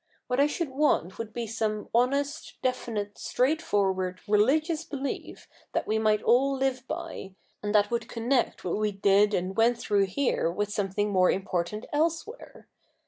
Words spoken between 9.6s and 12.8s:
through here with something more important elsewhere.